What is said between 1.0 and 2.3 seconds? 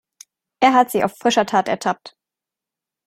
auf frischer Tat ertappt.